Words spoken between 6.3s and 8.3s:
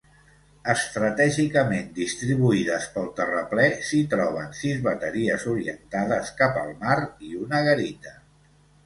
cap al mar, i una garita.